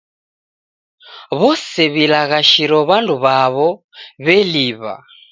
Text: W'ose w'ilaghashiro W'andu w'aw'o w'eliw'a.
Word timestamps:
W'ose 1.39 1.83
w'ilaghashiro 1.93 2.77
W'andu 2.89 3.15
w'aw'o 3.23 3.69
w'eliw'a. 4.25 4.95